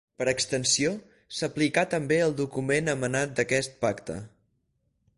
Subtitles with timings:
[0.19, 0.93] Per extensió,
[1.41, 4.21] s'aplicà també al document emanat d'aquest pacte.